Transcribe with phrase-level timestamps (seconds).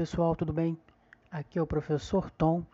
[0.00, 0.78] pessoal, tudo bem?
[1.30, 2.64] Aqui é o professor Tom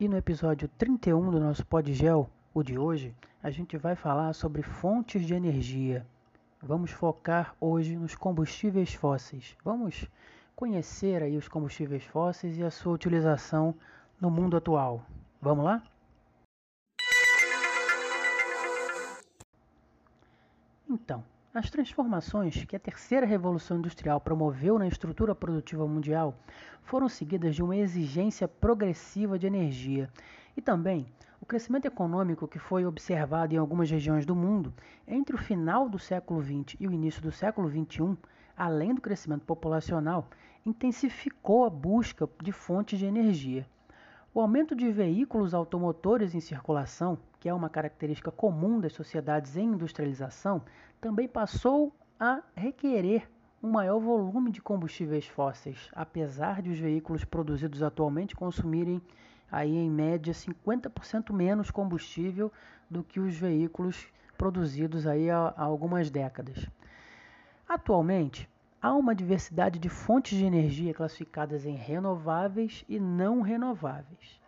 [0.00, 4.60] e no episódio 31 do nosso Podgel, o de hoje, a gente vai falar sobre
[4.60, 6.04] fontes de energia.
[6.60, 9.56] Vamos focar hoje nos combustíveis fósseis.
[9.64, 10.08] Vamos
[10.56, 13.72] conhecer aí os combustíveis fósseis e a sua utilização
[14.20, 15.06] no mundo atual.
[15.40, 15.80] Vamos lá?
[21.54, 26.34] As transformações que a terceira revolução industrial promoveu na estrutura produtiva mundial
[26.82, 30.10] foram seguidas de uma exigência progressiva de energia
[30.56, 31.06] e também
[31.40, 34.74] o crescimento econômico que foi observado em algumas regiões do mundo
[35.06, 38.18] entre o final do século XX e o início do século XXI,
[38.56, 40.28] além do crescimento populacional,
[40.66, 43.64] intensificou a busca de fontes de energia.
[44.34, 49.66] O aumento de veículos automotores em circulação, que é uma característica comum das sociedades em
[49.66, 50.60] industrialização,
[51.00, 53.30] também passou a requerer
[53.62, 59.00] um maior volume de combustíveis fósseis, apesar de os veículos produzidos atualmente consumirem
[59.48, 62.50] aí em média 50% menos combustível
[62.90, 66.68] do que os veículos produzidos aí há, algumas décadas.
[67.68, 68.50] Atualmente,
[68.84, 74.38] há uma diversidade de fontes de energia classificadas em renováveis e não renováveis.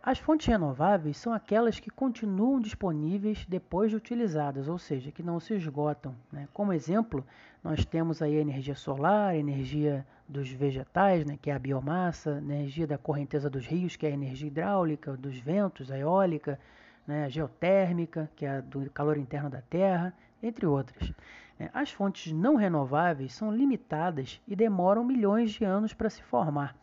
[0.00, 5.40] As fontes renováveis são aquelas que continuam disponíveis depois de utilizadas, ou seja, que não
[5.40, 6.14] se esgotam.
[6.30, 6.46] Né?
[6.54, 7.26] Como exemplo,
[7.64, 12.36] nós temos aí a energia solar, a energia dos vegetais, né, que é a biomassa,
[12.36, 16.60] a energia da correnteza dos rios, que é a energia hidráulica, dos ventos, a eólica,
[17.04, 21.12] né, a geotérmica, que é a do calor interno da Terra, entre outras.
[21.58, 21.70] Né?
[21.72, 26.74] As fontes não renováveis são limitadas e demoram milhões de anos para se formar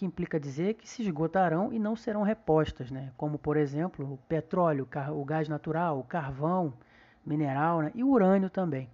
[0.00, 3.12] que implica dizer que se esgotarão e não serão repostas, né?
[3.18, 6.72] como por exemplo o petróleo, o gás natural, o carvão,
[7.22, 7.92] mineral né?
[7.94, 8.88] e o urânio também.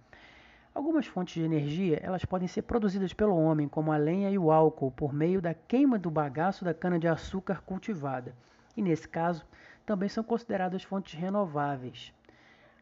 [0.75, 4.51] Algumas fontes de energia elas podem ser produzidas pelo homem, como a lenha e o
[4.51, 8.35] álcool, por meio da queima do bagaço da cana-de-açúcar cultivada.
[8.75, 9.45] E nesse caso,
[9.85, 12.13] também são consideradas fontes renováveis.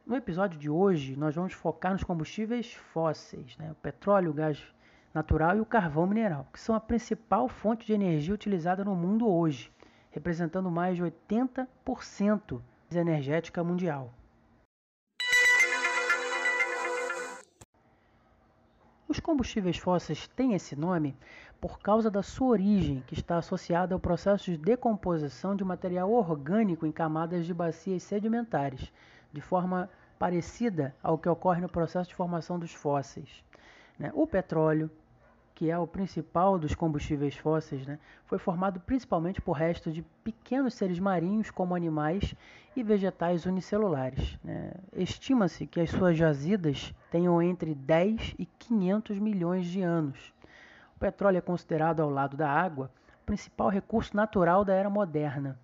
[0.06, 3.72] No episódio de hoje, nós vamos focar nos combustíveis fósseis, né?
[3.72, 4.64] o petróleo, o gás
[5.12, 9.28] natural e o carvão mineral, que são a principal fonte de energia utilizada no mundo
[9.28, 9.72] hoje,
[10.12, 14.14] representando mais de 80% da energética mundial.
[19.08, 21.18] Os combustíveis fósseis têm esse nome
[21.60, 26.86] por causa da sua origem, que está associada ao processo de decomposição de material orgânico
[26.86, 28.92] em camadas de bacias sedimentares,
[29.36, 33.44] de forma parecida ao que ocorre no processo de formação dos fósseis.
[34.00, 34.10] Né?
[34.14, 34.90] O petróleo,
[35.54, 40.74] que é o principal dos combustíveis fósseis, né, foi formado principalmente por restos de pequenos
[40.74, 42.34] seres marinhos, como animais
[42.76, 44.38] e vegetais unicelulares.
[44.44, 44.72] Né.
[44.94, 50.34] Estima-se que as suas jazidas tenham entre 10 e 500 milhões de anos.
[50.96, 52.90] O petróleo é considerado, ao lado da água,
[53.22, 55.60] o principal recurso natural da era moderna.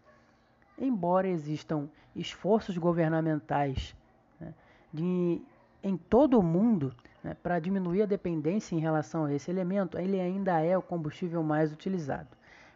[0.78, 3.96] Embora existam esforços governamentais
[4.40, 4.54] né,
[4.94, 5.42] de,
[5.84, 6.94] em todo o mundo
[7.24, 11.44] né, para diminuir a dependência em relação a esse elemento, ele ainda é o combustível
[11.44, 12.30] mais utilizado.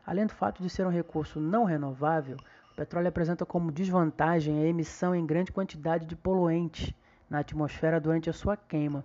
[0.05, 2.37] Além do fato de ser um recurso não renovável,
[2.71, 6.93] o petróleo apresenta como desvantagem a emissão em grande quantidade de poluentes
[7.29, 9.03] na atmosfera durante a sua queima.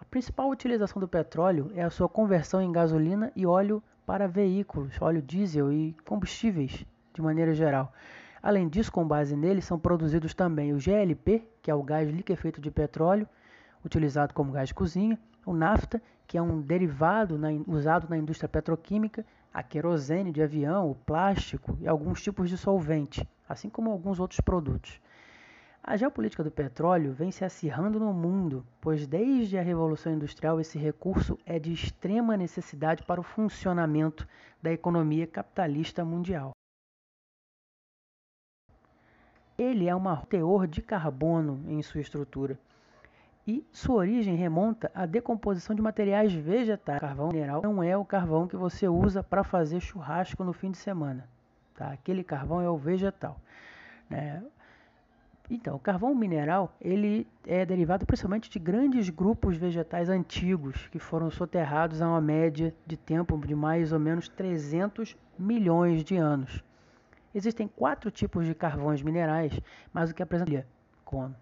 [0.00, 5.00] A principal utilização do petróleo é a sua conversão em gasolina e óleo para veículos,
[5.00, 6.84] óleo diesel e combustíveis
[7.14, 7.92] de maneira geral.
[8.44, 12.60] Além disso, com base nele, são produzidos também o GLP, que é o gás liquefeito
[12.60, 13.26] de petróleo,
[13.82, 18.46] utilizado como gás de cozinha, o nafta, que é um derivado na, usado na indústria
[18.46, 24.20] petroquímica, a querosene de avião, o plástico e alguns tipos de solvente, assim como alguns
[24.20, 25.00] outros produtos.
[25.82, 30.78] A geopolítica do petróleo vem se acirrando no mundo, pois desde a Revolução Industrial esse
[30.78, 34.28] recurso é de extrema necessidade para o funcionamento
[34.62, 36.52] da economia capitalista mundial.
[39.56, 42.58] Ele é um teor de carbono em sua estrutura
[43.46, 47.00] e sua origem remonta à decomposição de materiais vegetais.
[47.00, 50.78] Carvão mineral não é o carvão que você usa para fazer churrasco no fim de
[50.78, 51.28] semana.
[51.74, 51.92] Tá?
[51.92, 53.38] Aquele carvão é o vegetal.
[54.08, 54.42] Né?
[55.50, 61.30] Então, o carvão mineral ele é derivado principalmente de grandes grupos vegetais antigos que foram
[61.30, 66.64] soterrados a uma média de tempo de mais ou menos 300 milhões de anos.
[67.34, 69.58] Existem quatro tipos de carvões minerais,
[69.92, 70.66] mas o que apresenta
[71.04, 71.34] como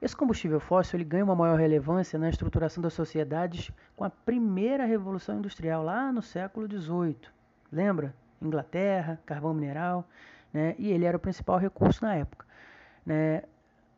[0.00, 4.84] esse combustível fóssil ele ganha uma maior relevância na estruturação das sociedades com a primeira
[4.84, 7.16] revolução industrial lá no século XVIII.
[7.72, 8.14] Lembra?
[8.40, 10.08] Inglaterra, carvão mineral,
[10.52, 10.76] né?
[10.78, 12.46] e ele era o principal recurso na época.
[13.04, 13.42] Né?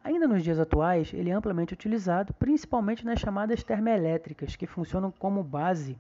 [0.03, 5.43] Ainda nos dias atuais, ele é amplamente utilizado, principalmente nas chamadas termoelétricas, que funcionam como
[5.43, 5.99] base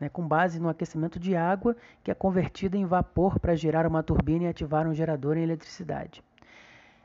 [0.00, 4.02] né, com base no aquecimento de água que é convertida em vapor para girar uma
[4.02, 6.22] turbina e ativar um gerador em eletricidade.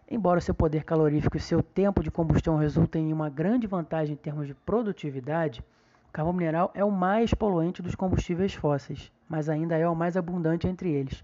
[0.10, 4.18] Embora seu poder calorífico e seu tempo de combustão resultem em uma grande vantagem em
[4.18, 5.64] termos de produtividade,
[6.10, 10.16] o carvão mineral é o mais poluente dos combustíveis fósseis, mas ainda é o mais
[10.16, 11.24] abundante entre eles,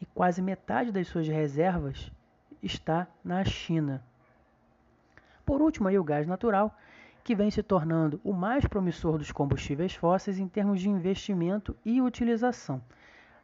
[0.00, 2.12] e quase metade das suas reservas
[2.62, 4.02] está na China.
[5.44, 6.76] Por último, aí, o gás natural,
[7.28, 12.00] que vem se tornando o mais promissor dos combustíveis fósseis em termos de investimento e
[12.00, 12.80] utilização.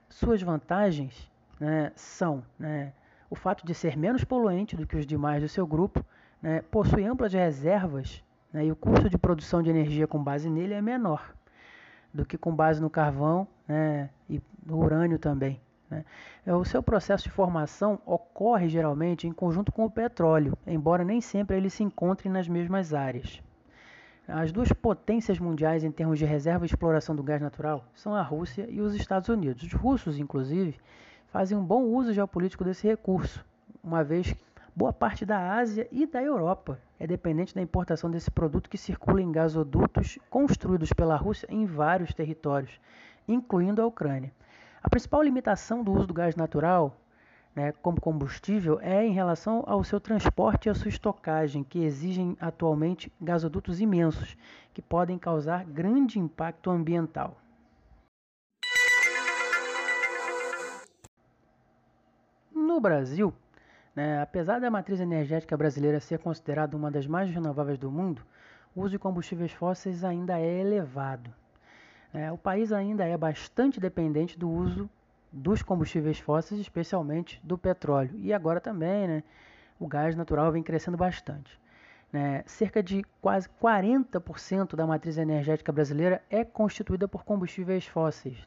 [0.08, 2.94] Suas vantagens né, são né,
[3.28, 6.02] o fato de ser menos poluente do que os demais do seu grupo,
[6.40, 10.72] né, possui amplas reservas né, e o custo de produção de energia com base nele
[10.72, 11.34] é menor
[12.10, 15.60] do que com base no carvão né, e no urânio também.
[15.90, 16.06] Né.
[16.46, 21.58] O seu processo de formação ocorre geralmente em conjunto com o petróleo, embora nem sempre
[21.58, 23.42] eles se encontrem nas mesmas áreas.
[24.26, 28.22] As duas potências mundiais em termos de reserva e exploração do gás natural são a
[28.22, 29.62] Rússia e os Estados Unidos.
[29.62, 30.80] Os russos, inclusive,
[31.26, 33.44] fazem um bom uso geopolítico desse recurso,
[33.82, 34.42] uma vez que
[34.74, 39.20] boa parte da Ásia e da Europa é dependente da importação desse produto que circula
[39.20, 42.80] em gasodutos construídos pela Rússia em vários territórios,
[43.28, 44.32] incluindo a Ucrânia.
[44.82, 46.96] A principal limitação do uso do gás natural
[47.54, 52.36] né, como combustível é em relação ao seu transporte e à sua estocagem, que exigem
[52.40, 54.36] atualmente gasodutos imensos,
[54.72, 57.36] que podem causar grande impacto ambiental.
[62.52, 63.32] No Brasil,
[63.94, 68.22] né, apesar da matriz energética brasileira ser considerada uma das mais renováveis do mundo,
[68.74, 71.32] o uso de combustíveis fósseis ainda é elevado.
[72.12, 74.90] É, o país ainda é bastante dependente do uso
[75.34, 78.14] dos combustíveis fósseis, especialmente do petróleo.
[78.18, 79.22] E agora também, né,
[79.80, 81.60] o gás natural vem crescendo bastante.
[82.12, 82.44] Né?
[82.46, 88.46] Cerca de quase 40% da matriz energética brasileira é constituída por combustíveis fósseis: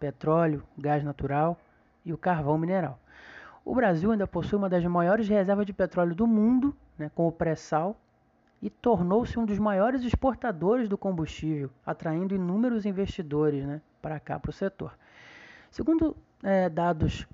[0.00, 1.60] petróleo, gás natural
[2.02, 2.98] e o carvão mineral.
[3.62, 7.32] O Brasil ainda possui uma das maiores reservas de petróleo do mundo, né, com o
[7.32, 7.94] pré-sal,
[8.62, 14.50] e tornou-se um dos maiores exportadores do combustível, atraindo inúmeros investidores né, para cá, para
[14.50, 14.96] o setor.
[15.76, 17.26] Segundo é, dados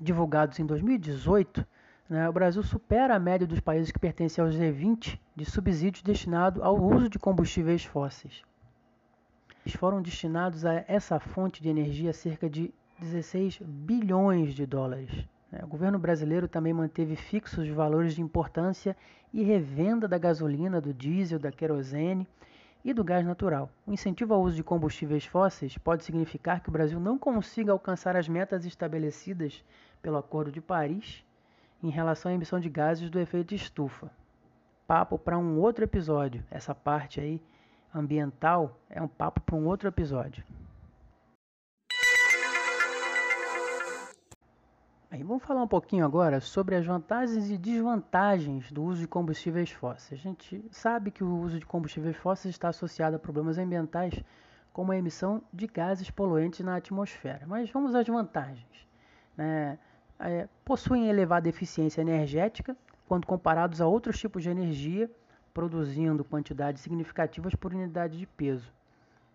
[0.00, 1.64] divulgados em 2018,
[2.10, 6.60] né, o Brasil supera a média dos países que pertencem aos G20 de subsídios destinados
[6.60, 8.42] ao uso de combustíveis fósseis.
[9.64, 15.12] Eles foram destinados a essa fonte de energia cerca de 16 bilhões de dólares.
[15.52, 15.60] Né.
[15.62, 18.96] O governo brasileiro também manteve fixos os valores de importância
[19.32, 22.26] e revenda da gasolina, do diesel, da querosene
[22.84, 23.70] e do gás natural.
[23.86, 28.14] O incentivo ao uso de combustíveis fósseis pode significar que o Brasil não consiga alcançar
[28.14, 29.64] as metas estabelecidas
[30.02, 31.24] pelo Acordo de Paris
[31.82, 34.10] em relação à emissão de gases do efeito de estufa.
[34.86, 36.44] Papo para um outro episódio.
[36.50, 37.42] Essa parte aí
[37.94, 40.44] ambiental é um papo para um outro episódio.
[45.14, 49.70] Aí, vamos falar um pouquinho agora sobre as vantagens e desvantagens do uso de combustíveis
[49.70, 50.20] fósseis.
[50.20, 54.12] A gente sabe que o uso de combustíveis fósseis está associado a problemas ambientais,
[54.72, 57.46] como a emissão de gases poluentes na atmosfera.
[57.46, 58.88] Mas vamos às vantagens.
[59.36, 59.78] Né?
[60.18, 65.08] É, possuem elevada eficiência energética quando comparados a outros tipos de energia,
[65.54, 68.72] produzindo quantidades significativas por unidade de peso.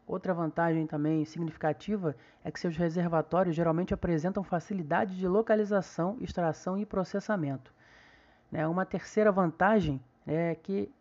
[0.09, 6.83] Outra vantagem também significativa é que seus reservatórios geralmente apresentam facilidade de localização, extração e
[6.83, 7.71] processamento.
[8.51, 8.67] Né?
[8.67, 10.91] Uma terceira vantagem é que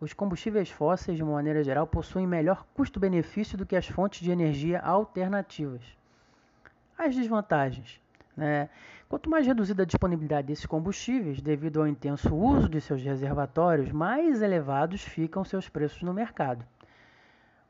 [0.00, 4.32] os combustíveis fósseis, de uma maneira geral, possuem melhor custo-benefício do que as fontes de
[4.32, 5.96] energia alternativas.
[6.98, 8.00] As desvantagens.
[8.36, 8.68] Né?
[9.08, 14.42] Quanto mais reduzida a disponibilidade desses combustíveis, devido ao intenso uso de seus reservatórios, mais
[14.42, 16.66] elevados ficam seus preços no mercado.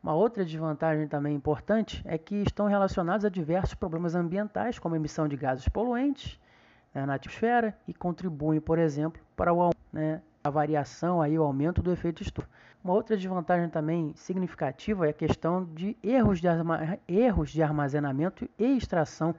[0.02, 5.28] Uma outra desvantagem também importante é que estão relacionados a diversos problemas ambientais, como emissão
[5.28, 6.40] de gases poluentes
[6.94, 11.82] né, na atmosfera e contribuem, por exemplo, para o, né, a variação, aí, o aumento
[11.82, 12.48] do efeito estufa.
[12.82, 16.48] Uma outra desvantagem também significativa é a questão de erros de,
[17.06, 19.34] erros de armazenamento e extração,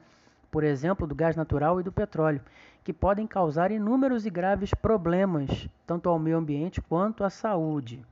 [0.51, 2.41] por exemplo, do gás natural e do petróleo,
[2.83, 8.05] que podem causar inúmeros e graves problemas, tanto ao meio ambiente quanto à saúde.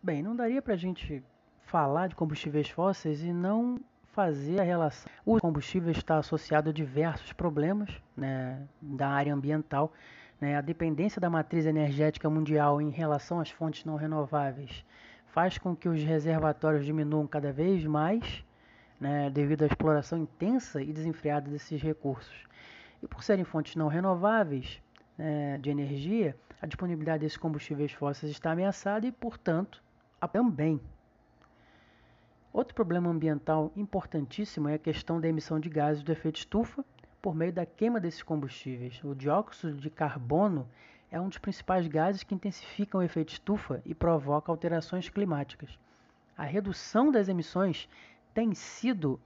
[0.00, 1.24] Bem, não daria para a gente
[1.62, 3.80] falar de combustíveis fósseis e não
[4.12, 5.10] fazer a relação.
[5.26, 9.92] O combustível está associado a diversos problemas né, da área ambiental.
[10.40, 14.84] Né, a dependência da matriz energética mundial em relação às fontes não renováveis
[15.26, 18.44] faz com que os reservatórios diminuam cada vez mais,
[19.00, 22.46] né, devido à exploração intensa e desenfreada desses recursos.
[23.02, 24.80] E por serem fontes não renováveis
[25.18, 29.82] né, de energia, a disponibilidade desses combustíveis fósseis está ameaçada e, portanto,
[30.26, 30.80] também.
[32.52, 36.84] Outro problema ambiental importantíssimo é a questão da emissão de gases do efeito estufa
[37.20, 39.00] por meio da queima desses combustíveis.
[39.04, 40.66] O dióxido de carbono
[41.10, 45.78] é um dos principais gases que intensificam o efeito estufa e provoca alterações climáticas.
[46.36, 47.88] A redução das emissões
[48.32, 49.20] tem sido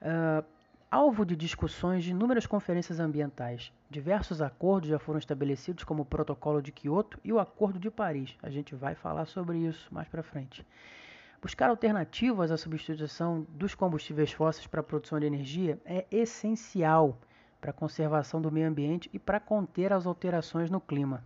[0.00, 0.44] uh,
[0.90, 3.72] alvo de discussões de inúmeras conferências ambientais.
[3.90, 8.36] Diversos acordos já foram estabelecidos, como o Protocolo de Quioto e o Acordo de Paris.
[8.42, 10.66] A gente vai falar sobre isso mais para frente.
[11.42, 17.18] Buscar alternativas à substituição dos combustíveis fósseis para a produção de energia é essencial
[17.60, 21.22] para a conservação do meio ambiente e para conter as alterações no clima.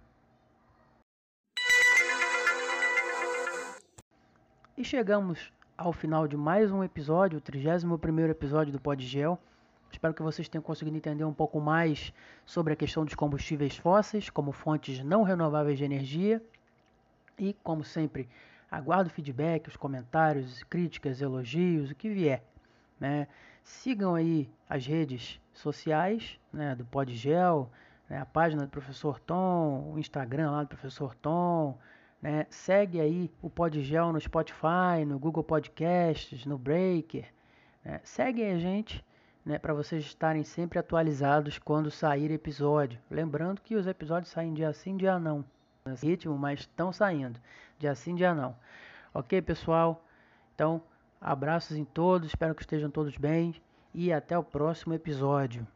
[4.77, 9.39] E chegamos ao final de mais um episódio, o 31º episódio do Podgel.
[9.91, 12.13] Espero que vocês tenham conseguido entender um pouco mais
[12.47, 16.43] sobre a questão dos combustíveis fósseis como fontes não renováveis de energia.
[17.39, 18.29] E, como sempre,
[18.71, 22.43] aguardo feedback, os comentários, críticas, elogios, o que vier.
[22.99, 23.27] Né?
[23.65, 27.71] Sigam aí as redes sociais né, do Podgel,
[28.09, 31.79] né, a página do Professor Tom, o Instagram lá do Professor Tom.
[32.23, 32.47] Né?
[32.51, 37.27] Segue aí o Podgel no Spotify, no Google Podcasts, no Breaker.
[37.85, 38.01] Né?
[38.05, 39.05] Segue a gente
[39.45, 43.01] né, para vocês estarem sempre atualizados quando sair episódio.
[43.11, 45.45] Lembrando que os episódios saem dia sim, dia não.
[45.85, 47.41] Nesse ritmo, mas estão saindo.
[47.79, 48.55] Dia sim, dia não.
[49.15, 50.05] Ok, pessoal?
[50.55, 50.83] Então,
[51.21, 52.29] abraços em todos.
[52.29, 53.55] Espero que estejam todos bem.
[53.95, 55.67] E até o próximo episódio.